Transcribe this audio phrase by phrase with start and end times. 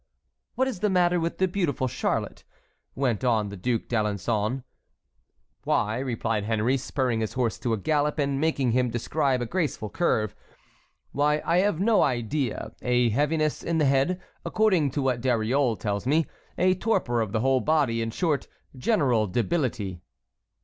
[0.55, 2.43] "What is the matter with the beautiful Charlotte?"
[2.95, 4.63] went on the Duc d'Alençon.
[5.63, 9.91] "Why," replied Henry, spurring his horse to a gallop, and making him describe a graceful
[9.91, 10.33] curve;
[11.11, 16.25] "why, I have no idea,—a heaviness in the head, according to what Dariole tells me.
[16.57, 20.01] A torpor of the whole body; in short, general debility."